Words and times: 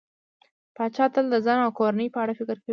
پاچا 0.75 1.05
تل 1.13 1.25
د 1.33 1.35
ځان 1.45 1.59
او 1.65 1.71
کورنۍ 1.79 2.07
په 2.11 2.19
اړه 2.23 2.33
فکر 2.39 2.55
کوي. 2.63 2.69